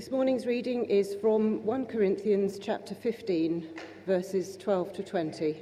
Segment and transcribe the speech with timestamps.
[0.00, 3.68] This morning's reading is from 1 Corinthians chapter 15,
[4.06, 5.56] verses 12 to 20.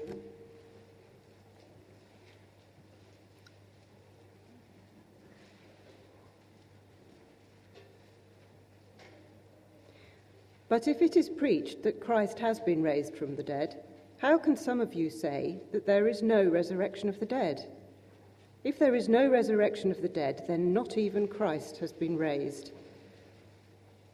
[10.69, 13.83] But if it is preached that Christ has been raised from the dead,
[14.19, 17.73] how can some of you say that there is no resurrection of the dead?
[18.63, 22.71] If there is no resurrection of the dead, then not even Christ has been raised.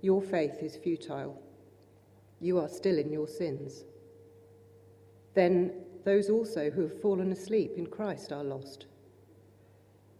[0.00, 1.40] your faith is futile.
[2.40, 3.84] You are still in your sins.
[5.34, 5.72] Then
[6.04, 8.86] those also who have fallen asleep in Christ are lost.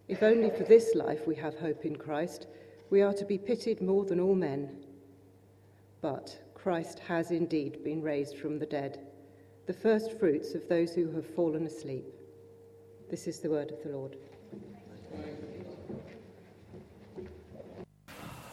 [0.07, 2.47] If only for this life we have hope in Christ,
[2.89, 4.83] we are to be pitied more than all men.
[6.01, 8.99] But Christ has indeed been raised from the dead,
[9.65, 12.05] the first fruits of those who have fallen asleep.
[13.09, 14.17] This is the word of the Lord.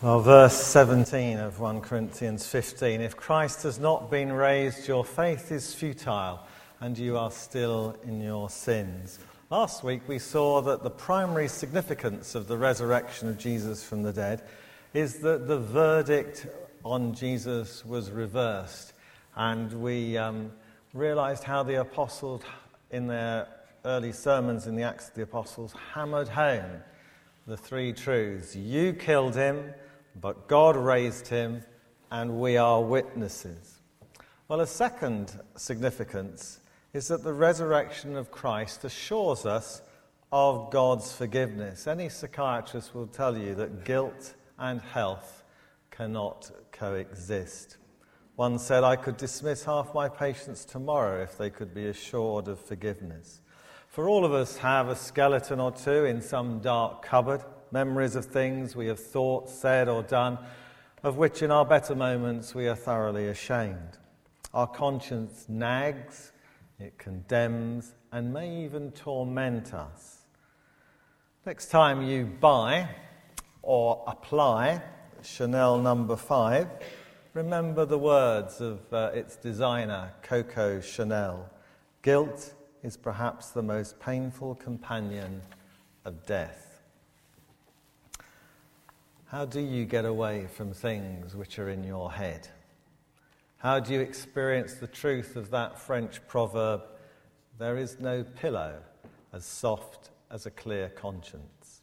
[0.07, 5.51] Well, verse 17 of 1 Corinthians 15 If Christ has not been raised, your faith
[5.51, 6.47] is futile
[6.81, 9.19] and you are still in your sins.
[9.51, 14.13] Last week we saw that the primary significance of the resurrection of Jesus from the
[14.13, 14.45] dead
[14.95, 16.47] is that the verdict
[16.85, 18.93] on Jesus was reversed.
[19.35, 20.53] And we um,
[20.95, 22.43] realized how the apostles,
[22.93, 23.49] in their
[23.85, 26.81] early sermons in the Acts of the Apostles, hammered home
[27.49, 28.55] the three truths.
[28.55, 29.75] You killed him,
[30.21, 31.63] but God raised him,
[32.11, 33.81] and we are witnesses.
[34.49, 36.61] Well, a second significance
[36.93, 39.83] is that the resurrection of Christ assures us
[40.33, 41.87] of God's forgiveness.
[41.87, 45.45] Any psychiatrist will tell you that guilt and health
[45.91, 47.77] cannot coexist.
[48.37, 52.59] One said, I could dismiss half my patients tomorrow if they could be assured of
[52.61, 53.41] forgiveness.
[53.89, 57.43] For all of us have a skeleton or two in some dark cupboard,
[57.77, 60.39] memories of things we have thought, said, or done,
[61.03, 63.99] of which in our better moments we are thoroughly ashamed.
[64.55, 66.33] Our conscience nags,
[66.79, 70.21] it condemns, and may even torment us.
[71.45, 72.89] Next time you buy
[73.61, 74.81] or apply
[75.23, 76.69] Chanel number five,
[77.35, 81.51] remember the words of uh, its designer, Coco Chanel.
[82.01, 85.43] Guilt is perhaps the most painful companion
[86.07, 86.66] of death.
[89.29, 92.47] How do you get away from things which are in your head?
[93.57, 96.83] How do you experience the truth of that French proverb,
[97.59, 98.77] there is no pillow
[99.33, 101.81] as soft as a clear conscience?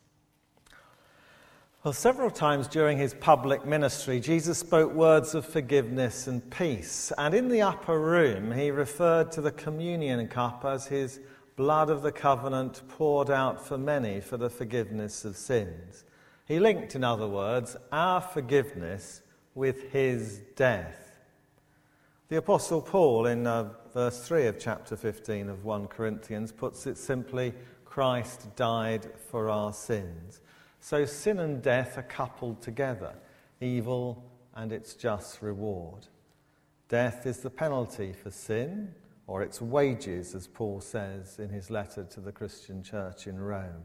[1.83, 7.11] Well, several times during his public ministry, Jesus spoke words of forgiveness and peace.
[7.17, 11.19] And in the upper room, he referred to the communion cup as his
[11.57, 16.05] blood of the covenant poured out for many for the forgiveness of sins.
[16.45, 19.21] He linked, in other words, our forgiveness
[19.55, 21.03] with his death.
[22.27, 26.97] The Apostle Paul, in uh, verse 3 of chapter 15 of 1 Corinthians, puts it
[26.97, 27.53] simply
[27.85, 30.41] Christ died for our sins.
[30.79, 33.13] So sin and death are coupled together,
[33.61, 34.23] evil
[34.55, 36.07] and its just reward.
[36.89, 38.93] Death is the penalty for sin,
[39.27, 43.83] or its wages, as Paul says in his letter to the Christian church in Rome.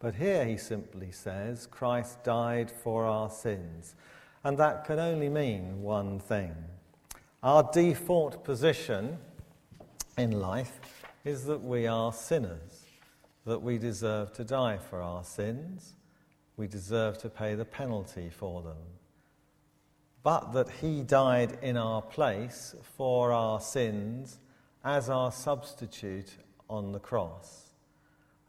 [0.00, 3.94] But here he simply says, Christ died for our sins.
[4.42, 6.54] And that can only mean one thing.
[7.42, 9.18] Our default position
[10.16, 10.80] in life
[11.24, 12.86] is that we are sinners,
[13.44, 15.94] that we deserve to die for our sins,
[16.56, 18.76] we deserve to pay the penalty for them.
[20.22, 24.38] But that he died in our place for our sins
[24.84, 26.36] as our substitute
[26.68, 27.69] on the cross.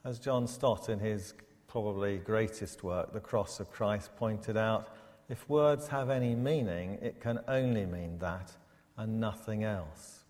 [0.03, 1.36] As John Stott, in his
[1.68, 4.95] probably greatest work, The Cross of Christ, pointed out,
[5.30, 8.51] if words have any meaning, it can only mean that
[8.98, 10.24] and nothing else.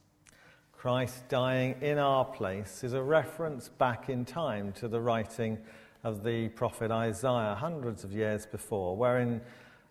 [0.74, 5.58] Christ dying in our place is a reference back in time to the writing
[6.04, 9.40] of the prophet Isaiah hundreds of years before, where in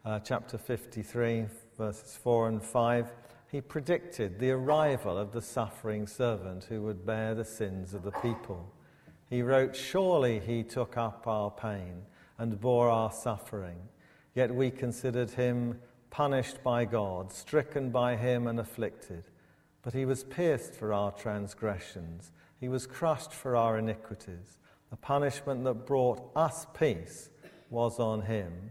[0.05, 1.47] uh, chapter 53,
[1.79, 3.13] verses 4 and 5,
[3.51, 8.13] he predicted the arrival of the suffering servant who would bear the sins of the
[8.13, 8.71] people.
[9.31, 12.03] He wrote, Surely he took up our pain
[12.37, 13.79] and bore our suffering,
[14.35, 15.79] yet we considered him
[16.11, 19.23] punished by God, stricken by him and afflicted.
[19.83, 24.59] But he was pierced for our transgressions, he was crushed for our iniquities.
[24.91, 27.31] The punishment that brought us peace
[27.71, 28.71] was on him,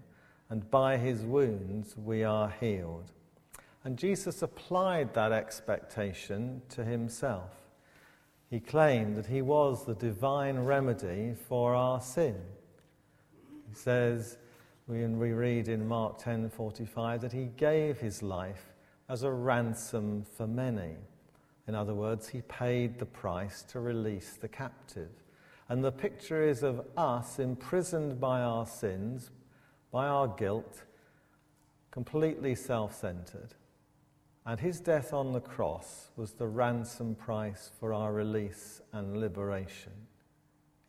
[0.50, 3.12] and by his wounds we are healed.
[3.86, 7.69] And Jesus applied that expectation to himself.
[8.50, 12.36] He claimed that he was the divine remedy for our sin.
[13.70, 14.38] He says,
[14.88, 18.74] we, we read in Mark 10:45 that he gave his life
[19.08, 20.96] as a ransom for many.
[21.68, 25.12] In other words, he paid the price to release the captive.
[25.68, 29.30] And the picture is of us imprisoned by our sins,
[29.92, 30.84] by our guilt,
[31.92, 33.54] completely self centered.
[34.46, 39.94] And his death on the cross was the ransom price for our release and liberation.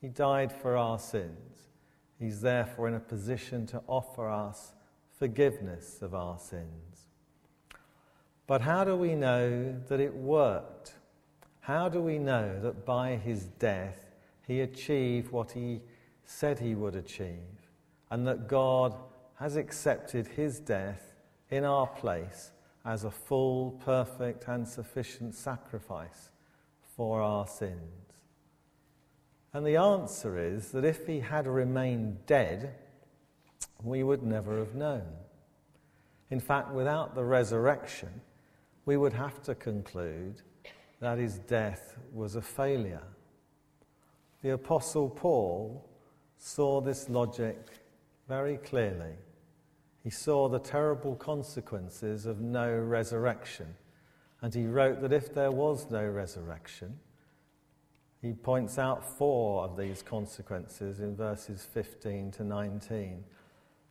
[0.00, 1.68] He died for our sins.
[2.18, 4.72] He's therefore in a position to offer us
[5.18, 7.08] forgiveness of our sins.
[8.46, 10.94] But how do we know that it worked?
[11.60, 14.16] How do we know that by his death
[14.46, 15.82] he achieved what he
[16.24, 17.68] said he would achieve
[18.10, 18.96] and that God
[19.36, 21.14] has accepted his death
[21.50, 22.52] in our place
[22.84, 26.30] as a full, perfect, and sufficient sacrifice
[26.96, 28.00] for our sins?
[29.52, 32.74] And the answer is that if he had remained dead,
[33.82, 35.06] we would never have known.
[36.30, 38.20] In fact, without the resurrection,
[38.84, 40.42] we would have to conclude
[41.00, 43.02] that his death was a failure.
[44.42, 45.88] The Apostle Paul
[46.36, 47.58] saw this logic
[48.28, 49.14] very clearly.
[50.02, 53.74] He saw the terrible consequences of no resurrection,
[54.40, 56.98] and he wrote that if there was no resurrection,
[58.22, 63.24] he points out four of these consequences in verses 15 to 19.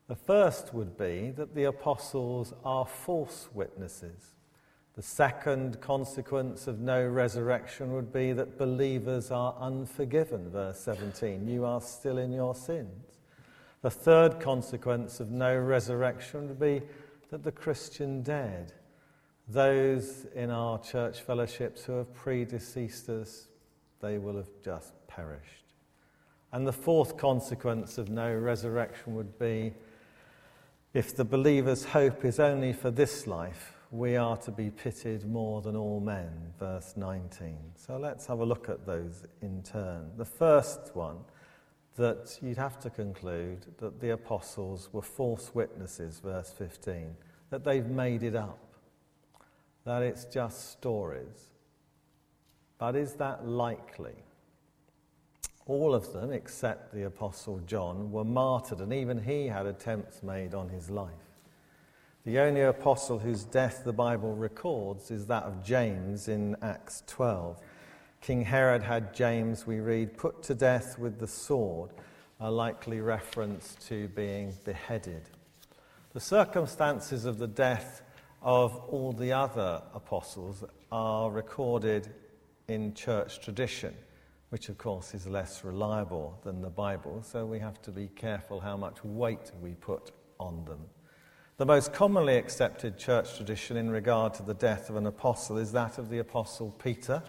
[0.07, 4.35] The first would be that the apostles are false witnesses.
[4.95, 11.47] The second consequence of no resurrection would be that believers are unforgiven, verse 17.
[11.47, 13.18] You are still in your sins.
[13.81, 16.81] The third consequence of no resurrection would be
[17.29, 18.73] that the Christian dead,
[19.47, 23.47] those in our church fellowships who have predeceased us,
[24.01, 25.73] they will have just perished.
[26.51, 29.73] And the fourth consequence of no resurrection would be
[30.93, 35.61] if the believer's hope is only for this life, we are to be pitied more
[35.61, 37.57] than all men, verse 19.
[37.75, 40.11] So let's have a look at those in turn.
[40.17, 41.17] The first one,
[41.99, 47.13] that you'd have to conclude that the apostles were false witnesses, verse 15,
[47.49, 48.73] that they've made it up,
[49.83, 51.49] that it's just stories.
[52.77, 54.15] But is that likely?
[55.65, 60.53] All of them, except the Apostle John, were martyred, and even he had attempts made
[60.53, 61.11] on his life.
[62.23, 67.59] The only apostle whose death the Bible records is that of James in Acts 12.
[68.21, 71.91] King Herod had James, we read, put to death with the sword,
[72.39, 75.29] a likely reference to being beheaded.
[76.13, 78.01] The circumstances of the death
[78.41, 82.13] of all the other apostles are recorded
[82.67, 83.95] in church tradition,
[84.49, 88.59] which of course is less reliable than the Bible, so we have to be careful
[88.59, 90.81] how much weight we put on them.
[91.57, 95.71] The most commonly accepted church tradition in regard to the death of an apostle is
[95.73, 97.21] that of the apostle Peter,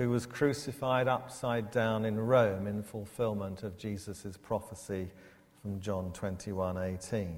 [0.00, 5.10] who was crucified upside down in Rome in fulfillment of Jesus' prophecy
[5.60, 7.36] from John 21:18.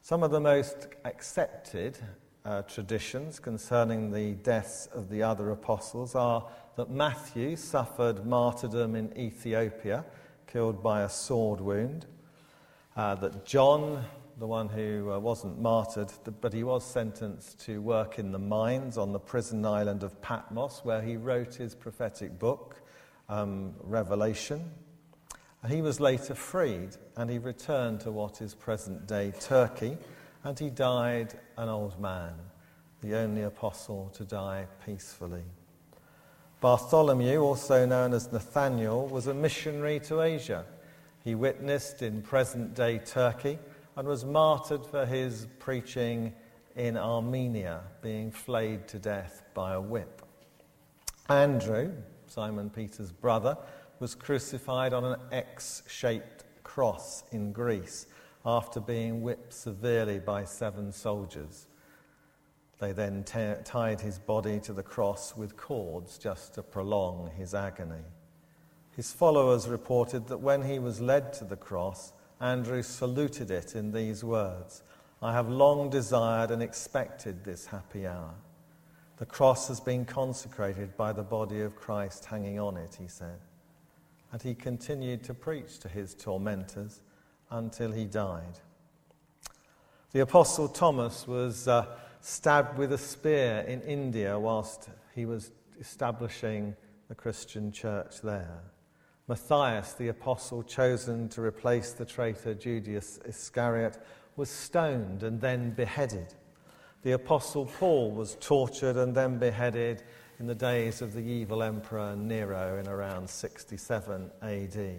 [0.00, 1.98] Some of the most accepted
[2.46, 9.14] uh, traditions concerning the deaths of the other apostles are that Matthew suffered martyrdom in
[9.14, 10.06] Ethiopia,
[10.46, 12.06] killed by a sword wound,
[12.96, 14.06] uh, that John,
[14.42, 18.98] the one who uh, wasn't martyred, but he was sentenced to work in the mines
[18.98, 22.74] on the prison island of Patmos, where he wrote his prophetic book,
[23.28, 24.68] um, Revelation.
[25.68, 29.96] He was later freed and he returned to what is present day Turkey
[30.42, 32.34] and he died an old man,
[33.00, 35.44] the only apostle to die peacefully.
[36.60, 40.64] Bartholomew, also known as Nathaniel, was a missionary to Asia.
[41.22, 43.60] He witnessed in present day Turkey
[43.96, 46.32] and was martyred for his preaching
[46.76, 50.22] in Armenia, being flayed to death by a whip.
[51.28, 51.92] Andrew,
[52.26, 53.56] Simon Peter's brother,
[54.00, 58.06] was crucified on an X shaped cross in Greece
[58.44, 61.66] after being whipped severely by seven soldiers.
[62.78, 67.54] They then t- tied his body to the cross with cords just to prolong his
[67.54, 68.04] agony.
[68.96, 73.92] His followers reported that when he was led to the cross, Andrew saluted it in
[73.92, 74.82] these words
[75.22, 78.34] I have long desired and expected this happy hour.
[79.18, 83.38] The cross has been consecrated by the body of Christ hanging on it, he said.
[84.32, 87.02] And he continued to preach to his tormentors
[87.50, 88.58] until he died.
[90.10, 91.86] The Apostle Thomas was uh,
[92.20, 96.74] stabbed with a spear in India whilst he was establishing
[97.08, 98.71] the Christian church there.
[99.28, 103.98] Matthias, the apostle chosen to replace the traitor Judas Iscariot,
[104.36, 106.34] was stoned and then beheaded.
[107.02, 110.02] The apostle Paul was tortured and then beheaded
[110.38, 114.96] in the days of the evil emperor Nero in around 67 AD.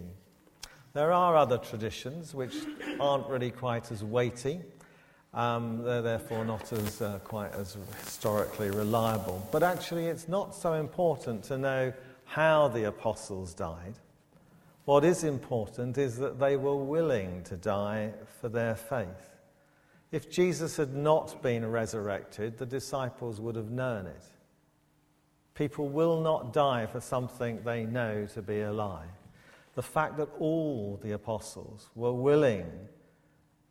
[0.94, 2.56] There are other traditions which
[3.00, 4.62] aren't really quite as weighty.
[5.34, 9.46] Um, they're therefore not as uh, quite as historically reliable.
[9.52, 11.94] But actually, it's not so important to know
[12.26, 13.96] how the apostles died.
[14.86, 18.12] What is important is that they were willing to die
[18.42, 19.30] for their faith.
[20.12, 24.24] If Jesus had not been resurrected, the disciples would have known it.
[25.56, 29.08] People will not die for something they know to be a lie.
[29.76, 32.70] The fact that all the apostles were willing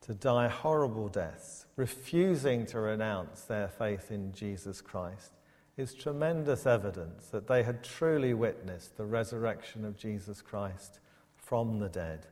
[0.03, 5.31] to die horrible deaths, refusing to renounce their faith in Jesus Christ,
[5.77, 11.01] is tremendous evidence that they had truly witnessed the resurrection of Jesus Christ
[11.37, 12.27] from the dead.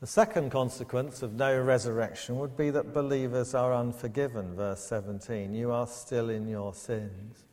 [0.00, 4.54] The second consequence of no resurrection would be that believers are unforgiven.
[4.54, 7.44] Verse 17 You are still in your sins.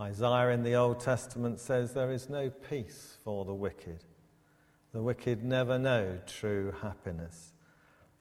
[0.00, 4.02] Isaiah in the Old Testament says there is no peace for the wicked.
[4.92, 7.52] The wicked never know true happiness,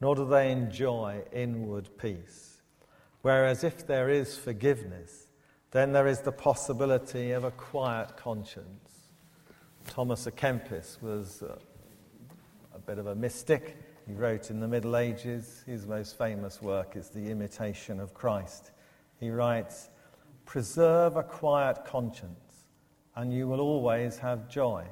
[0.01, 2.52] nor do they enjoy inward peace.
[3.23, 5.27] Whereas if there is forgiveness,
[5.71, 8.93] then there is the possibility of a quiet conscience
[9.87, 11.55] Thomas à Kempis was uh,
[12.73, 13.77] a bit of a mystic.
[14.07, 15.63] He wrote in the Middle Ages.
[15.67, 18.71] His most famous work is The Imitation of Christ.
[19.19, 19.89] He writes,
[20.45, 22.65] Preserve a quiet conscience,
[23.15, 24.85] and you will always have joy.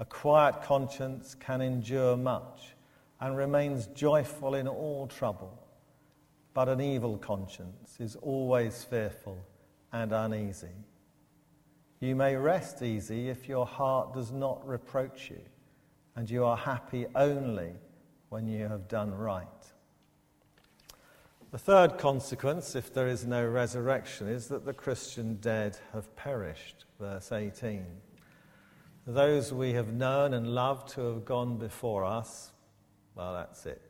[0.00, 2.74] A quiet conscience can endure much
[3.20, 5.61] and remains joyful in all trouble.
[6.54, 9.38] But an evil conscience is always fearful
[9.92, 10.68] and uneasy.
[12.00, 15.40] You may rest easy if your heart does not reproach you,
[16.16, 17.72] and you are happy only
[18.28, 19.46] when you have done right.
[21.52, 26.86] The third consequence, if there is no resurrection, is that the Christian dead have perished.
[26.98, 27.84] Verse 18.
[29.06, 32.52] Those we have known and loved who have gone before us,
[33.14, 33.82] well, that's it.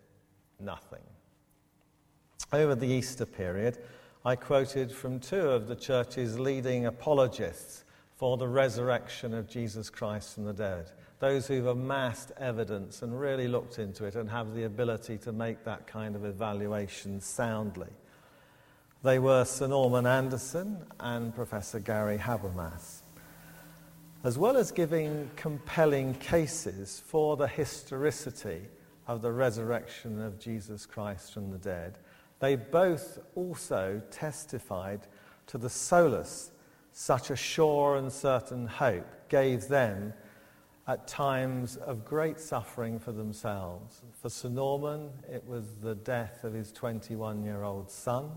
[0.59, 1.03] Nothing.
[2.53, 3.79] Over the Easter period,
[4.27, 10.35] I quoted from two of the church's leading apologists for the resurrection of Jesus Christ
[10.35, 10.91] from the dead.
[11.19, 15.65] Those who've amassed evidence and really looked into it and have the ability to make
[15.65, 17.89] that kind of evaluation soundly.
[19.03, 23.01] They were Sir Norman Anderson and Professor Gary Habermas.
[24.25, 28.61] As well as giving compelling cases for the historicity
[29.09, 31.97] of the resurrection of Jesus Christ from the dead,
[32.43, 35.07] they both also testified
[35.47, 36.51] to the solace
[36.91, 40.13] such a sure and certain hope gave them
[40.89, 44.03] at times of great suffering for themselves.
[44.21, 48.33] For Sir Norman, it was the death of his 21 year old son,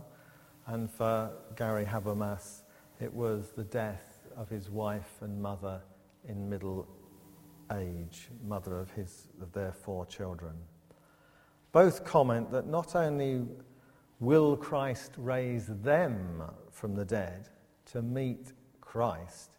[0.67, 2.61] and for Gary Habermas,
[3.01, 5.81] it was the death of his wife and mother
[6.29, 6.87] in middle
[7.73, 10.53] age, mother of, his, of their four children.
[11.71, 13.47] Both comment that not only
[14.19, 17.49] will Christ raise them from the dead,
[17.91, 19.51] to meet Christ,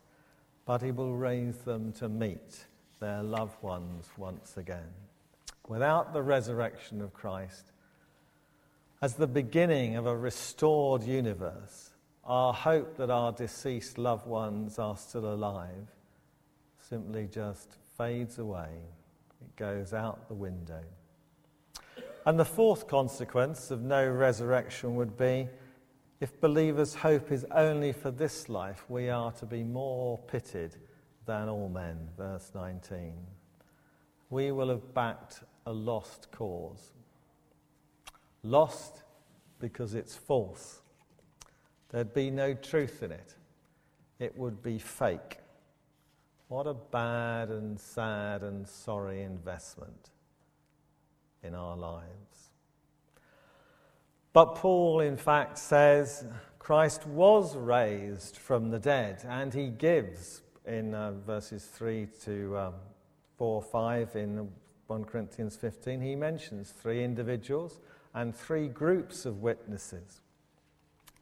[0.65, 2.67] but he will raise them to meet
[3.01, 4.93] their loved ones once again.
[5.69, 7.73] Without the resurrection of Christ,
[9.03, 11.91] as the beginning of a restored universe,
[12.25, 15.87] our hope that our deceased loved ones are still alive
[16.89, 18.71] simply just fades away.
[19.41, 20.83] It goes out the window.
[22.27, 25.49] And the fourth consequence of no resurrection would be
[26.19, 30.75] if believers' hope is only for this life, we are to be more pitied
[31.25, 32.09] than all men.
[32.19, 33.15] Verse 19.
[34.29, 36.95] We will have backed a lost cause.
[38.43, 39.05] Lost
[39.61, 40.81] because it's false.
[41.91, 43.37] There'd be no truth in it,
[44.19, 45.39] it would be fake.
[46.49, 50.11] What a bad and sad and sorry investment
[51.47, 52.51] in our lives.
[54.33, 56.27] But Paul, in fact, says
[56.59, 62.75] Christ was raised from the dead, and he gives in uh, verses 3 to um,
[63.39, 64.49] 4 5 in
[64.87, 67.81] 1 Corinthians 15, he mentions three individuals
[68.15, 70.21] and three groups of witnesses,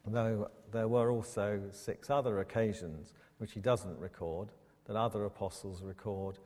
[0.05, 4.49] though there were also six other occasions which he doesn't record
[4.85, 6.37] that other apostles record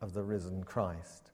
[0.00, 1.32] of the risen Christ.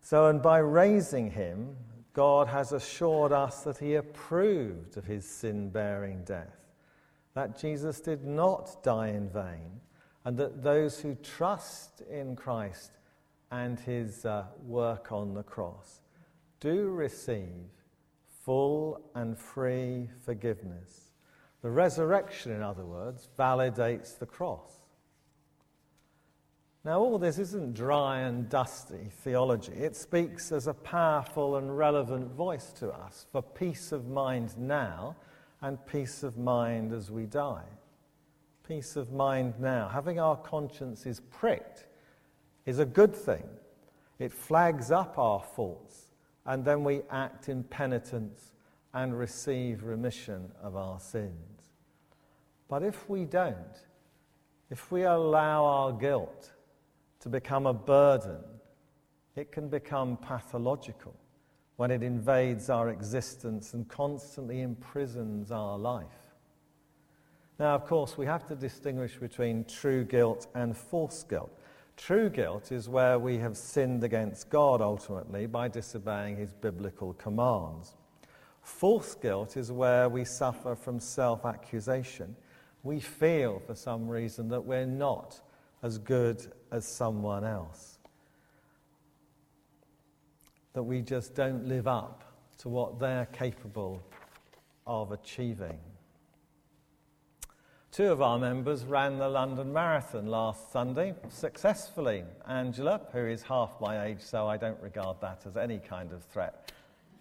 [0.00, 1.76] So, and by raising him,
[2.12, 6.56] God has assured us that he approved of his sin bearing death,
[7.34, 9.80] that Jesus did not die in vain,
[10.24, 12.92] and that those who trust in Christ
[13.50, 16.00] and his uh, work on the cross
[16.60, 17.70] do receive
[18.44, 21.12] full and free forgiveness.
[21.62, 24.79] The resurrection, in other words, validates the cross.
[26.82, 29.74] Now, all this isn't dry and dusty theology.
[29.74, 35.16] It speaks as a powerful and relevant voice to us for peace of mind now
[35.60, 37.66] and peace of mind as we die.
[38.66, 39.88] Peace of mind now.
[39.88, 41.86] Having our consciences pricked
[42.64, 43.44] is a good thing.
[44.18, 46.14] It flags up our faults,
[46.46, 48.52] and then we act in penitence
[48.94, 51.72] and receive remission of our sins.
[52.68, 53.56] But if we don't,
[54.70, 56.52] if we allow our guilt
[57.20, 58.38] to become a burden,
[59.36, 61.14] it can become pathological
[61.76, 66.06] when it invades our existence and constantly imprisons our life.
[67.58, 71.50] Now, of course, we have to distinguish between true guilt and false guilt.
[71.96, 77.96] True guilt is where we have sinned against God ultimately by disobeying his biblical commands.
[78.62, 82.34] False guilt is where we suffer from self accusation.
[82.82, 85.40] We feel for some reason that we're not
[85.82, 87.98] as good as someone else.
[90.72, 92.24] That we just don't live up
[92.58, 94.02] to what they're capable
[94.86, 95.78] of achieving.
[97.92, 102.22] Two of our members ran the London Marathon last Sunday successfully.
[102.46, 106.22] Angela, who is half my age, so I don't regard that as any kind of
[106.22, 106.70] threat.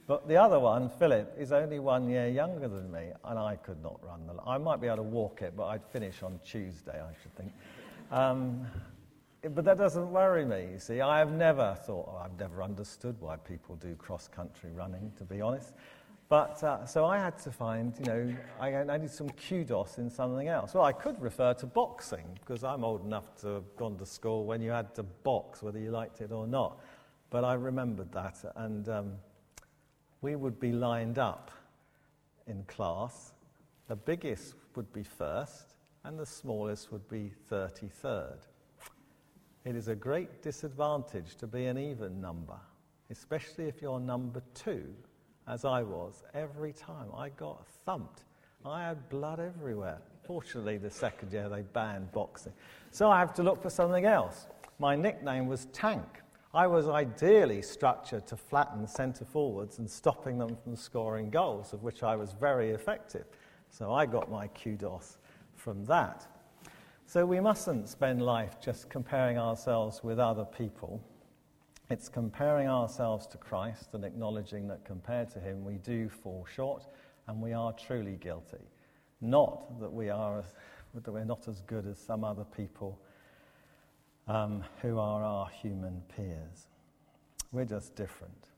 [0.06, 3.82] But the other one, Philip, is only one year younger than me, and I could
[3.82, 4.34] not run the.
[4.46, 7.51] I might be able to walk it, but I'd finish on Tuesday, I should think.
[8.12, 8.68] Um,
[9.42, 10.68] but that doesn't worry me.
[10.74, 14.72] You see, I have never thought, oh, I've never understood why people do cross country
[14.72, 15.74] running, to be honest.
[16.28, 20.48] But uh, so I had to find, you know, I, needed some kudos in something
[20.48, 20.75] else.
[20.75, 24.46] Well, I could refer to boxing because I'm old enough to have gone to school
[24.46, 26.80] when you had to box, whether you liked it or not.
[27.32, 29.14] But I remembered that, and um,
[30.22, 31.50] we would be lined up
[32.46, 33.34] in class.
[33.88, 38.38] The biggest would be first, and the smallest would be 33rd.
[39.65, 42.57] It is a great disadvantage to be an even number,
[43.09, 44.85] especially if you're number two,
[45.48, 46.24] as I was.
[46.33, 48.24] Every time I got thumped,
[48.65, 50.00] I had blood everywhere.
[50.24, 52.53] Fortunately, the second year they banned boxing.
[52.91, 54.48] So I have to look for something else.
[54.79, 56.05] My nickname was Tank.
[56.53, 61.83] I was ideally structured to flatten centre forwards and stopping them from scoring goals, of
[61.83, 63.25] which I was very effective.
[63.69, 65.17] So I got my kudos
[65.55, 66.27] from that.
[67.09, 71.01] So we mustn't spend life just comparing ourselves with other people.
[71.89, 76.85] It's comparing ourselves to Christ and acknowledging that compared to Him we do fall short
[77.25, 78.61] and we are truly guilty.
[79.22, 80.53] Not that we are as,
[80.93, 83.01] that we're not as good as some other people
[84.27, 86.67] um, who are our human peers.
[87.51, 88.50] We're just different.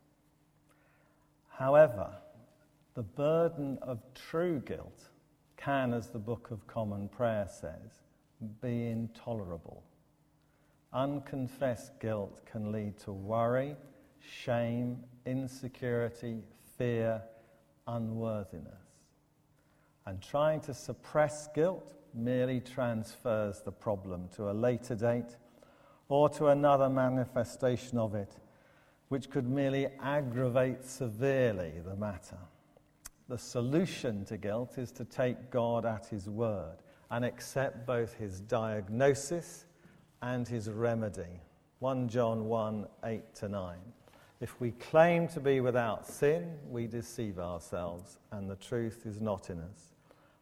[1.48, 2.10] However,
[2.96, 5.08] the burden of true guilt
[5.56, 8.02] can, as the Book of Common Prayer says,
[8.62, 9.84] be intolerable.
[10.94, 13.76] Unconfessed guilt can lead to worry,
[14.20, 16.42] shame, insecurity,
[16.78, 17.22] fear,
[17.88, 18.74] unworthiness.
[20.06, 25.38] And trying to suppress guilt merely transfers the problem to a later date
[26.10, 28.36] or to another manifestation of it,
[29.08, 32.38] which could merely aggravate severely the matter.
[33.30, 36.78] The solution to guilt is to take God at His word
[37.12, 39.66] and accept both his diagnosis
[40.22, 41.42] and his remedy.
[41.80, 43.78] 1 John 1 8 to 9.
[44.40, 49.50] If we claim to be without sin, we deceive ourselves, and the truth is not
[49.50, 49.94] in us.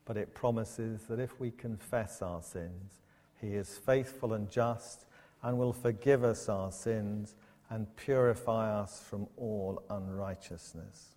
[0.05, 2.99] But it promises that if we confess our sins,
[3.41, 5.05] he is faithful and just
[5.41, 7.36] and will forgive us our sins
[7.69, 11.15] and purify us from all unrighteousness.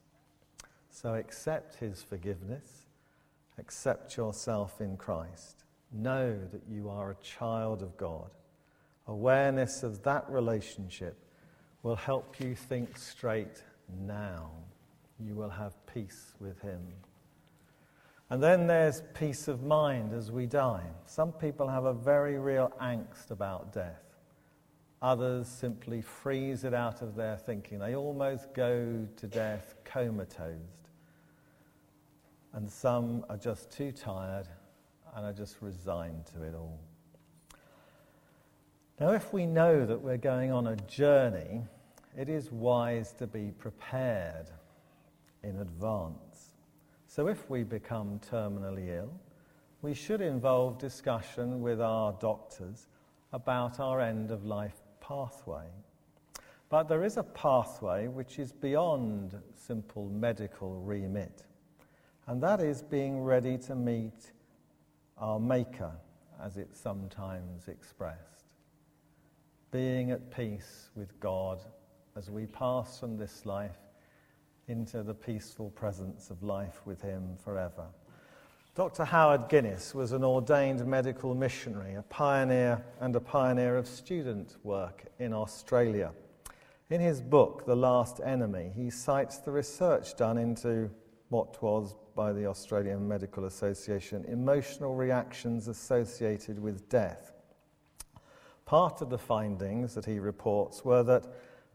[0.91, 2.82] So accept his forgiveness
[3.59, 5.65] Accept yourself in Christ.
[5.93, 8.31] Know that you are a child of God.
[9.07, 11.17] Awareness of that relationship
[11.83, 13.63] will help you think straight
[14.07, 14.51] now.
[15.19, 16.81] You will have peace with Him.
[18.31, 20.87] And then there's peace of mind as we die.
[21.05, 24.03] Some people have a very real angst about death.
[25.03, 27.81] Others simply freeze it out of their thinking.
[27.81, 30.82] They almost go to death comatose.
[32.55, 34.49] And some are just too tired
[35.15, 36.79] and are just resigned to it all.
[39.01, 41.63] Now, if we know that we're going on a journey,
[42.17, 44.47] it is wise to be prepared
[45.43, 46.53] in advance.
[47.09, 49.13] So, if we become terminally ill,
[49.81, 52.87] we should involve discussion with our doctors
[53.33, 55.67] about our end of life pathway.
[56.69, 61.43] But there is a pathway which is beyond simple medical remit,
[62.27, 64.33] and that is being ready to meet
[65.19, 65.93] our Maker,
[66.43, 68.47] as it's sometimes expressed.
[69.71, 71.61] Being at peace with God
[72.17, 73.79] as we pass from this life
[74.69, 77.87] into the peaceful presence of life with Him forever.
[78.75, 79.05] Dr.
[79.05, 85.05] Howard Guinness was an ordained medical missionary, a pioneer and a pioneer of student work
[85.19, 86.13] in Australia.
[86.89, 90.91] In his book, The Last Enemy, he cites the research done into
[91.33, 97.33] what was, by the Australian Medical Association, emotional reactions associated with death.
[98.65, 101.27] Part of the findings that he reports were that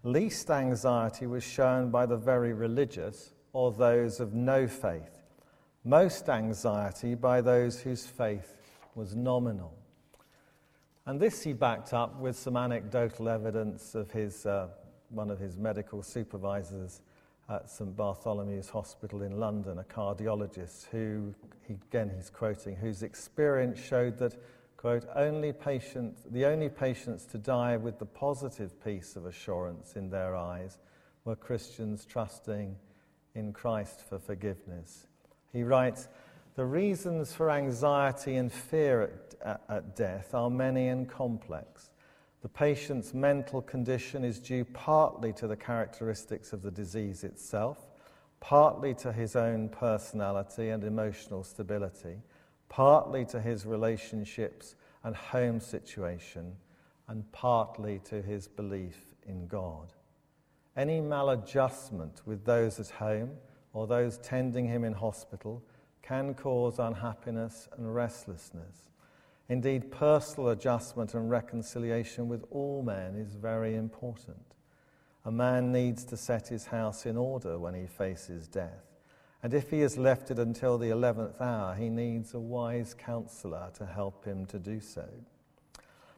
[0.03, 5.17] least anxiety was shown by the very religious or those of no faith
[5.87, 8.57] most anxiety by those whose faith
[8.93, 9.73] was nominal.
[11.05, 14.67] And this he backed up with some anecdotal evidence of his, uh,
[15.09, 17.01] one of his medical supervisors
[17.49, 21.33] at St Bartholomew's Hospital in London, a cardiologist who,
[21.69, 24.35] again he's quoting, whose experience showed that,
[24.75, 30.09] quote, only patient, the only patients to die with the positive peace of assurance in
[30.09, 30.79] their eyes
[31.23, 32.75] were Christians trusting
[33.33, 35.07] in Christ for forgiveness.
[35.53, 36.09] He writes,
[36.55, 41.91] The reasons for anxiety and fear at, at, at death are many and complex.
[42.47, 47.89] The patient's mental condition is due partly to the characteristics of the disease itself,
[48.39, 52.21] partly to his own personality and emotional stability,
[52.69, 56.55] partly to his relationships and home situation,
[57.09, 59.91] and partly to his belief in God.
[60.77, 63.31] Any maladjustment with those at home
[63.73, 65.61] or those tending him in hospital
[66.01, 68.87] can cause unhappiness and restlessness.
[69.49, 74.55] Indeed, personal adjustment and reconciliation with all men is very important.
[75.23, 78.83] A man needs to set his house in order when he faces death.
[79.43, 83.69] And if he has left it until the 11th hour, he needs a wise counselor
[83.75, 85.07] to help him to do so.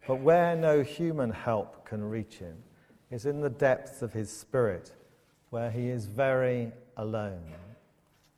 [0.07, 2.57] But where no human help can reach him
[3.11, 4.91] is in the depths of his spirit,
[5.49, 7.53] where he is very alone.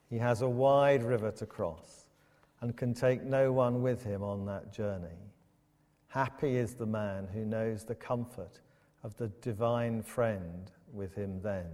[0.09, 2.00] He has a wide river to cross
[2.61, 5.07] and can take no one with him on that journey.
[6.07, 8.59] Happy is the man who knows the comfort
[9.03, 11.65] of the divine friend with him then.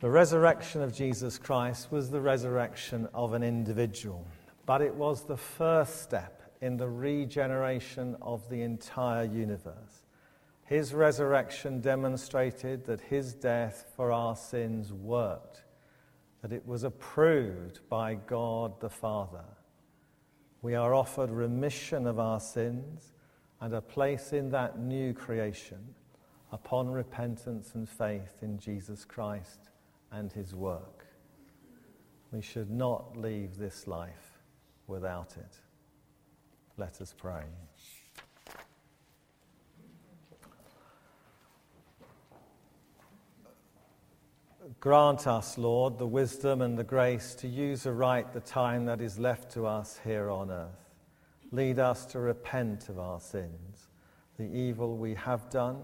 [0.00, 4.26] The resurrection of Jesus Christ was the resurrection of an individual,
[4.64, 10.06] but it was the first step in the regeneration of the entire universe.
[10.64, 15.64] His resurrection demonstrated that his death for our sins worked,
[16.42, 19.44] that it was approved by God the Father.
[20.62, 23.12] We are offered remission of our sins
[23.60, 25.94] and a place in that new creation
[26.52, 29.70] upon repentance and faith in Jesus Christ
[30.10, 31.06] and his work.
[32.32, 34.38] We should not leave this life
[34.86, 35.56] without it.
[36.76, 37.44] Let us pray.
[44.78, 49.18] Grant us, Lord, the wisdom and the grace to use aright the time that is
[49.18, 50.94] left to us here on earth.
[51.50, 53.88] Lead us to repent of our sins,
[54.38, 55.80] the evil we have done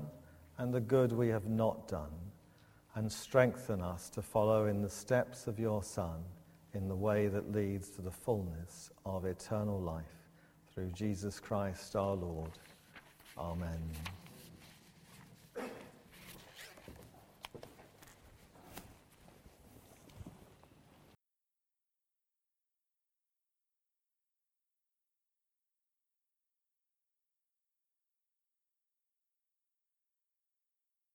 [0.59, 2.13] and the good we have not done,
[2.95, 6.23] and strengthen us to follow in the steps of your Son
[6.73, 10.05] in the way that leads to the fullness of eternal life.
[10.73, 12.53] Through Jesus Christ our Lord.
[13.37, 13.81] Amen.